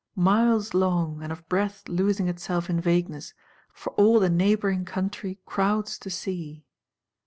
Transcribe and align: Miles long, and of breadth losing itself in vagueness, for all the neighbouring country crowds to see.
Miles 0.15 0.73
long, 0.73 1.21
and 1.21 1.31
of 1.31 1.47
breadth 1.47 1.87
losing 1.87 2.27
itself 2.27 2.71
in 2.71 2.81
vagueness, 2.81 3.35
for 3.71 3.91
all 3.91 4.19
the 4.19 4.31
neighbouring 4.31 4.83
country 4.83 5.37
crowds 5.45 5.99
to 5.99 6.09
see. 6.09 6.65